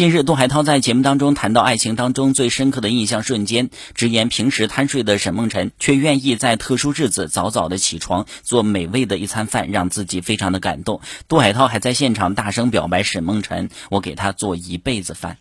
[0.00, 11.02] 近日杜海涛在节目当中谈到爱情当中最深刻的印象瞬间直言平时贪睡的沈梦辰却愿意在特殊日子早早的起床做美味的一餐饭让自己非常的感动。
[11.28, 15.36] 杜海涛还在现场大声表白沈梦辰我给他做一辈子饭。